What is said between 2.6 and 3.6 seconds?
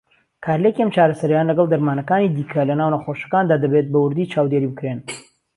لەناو نەخۆشەکاندا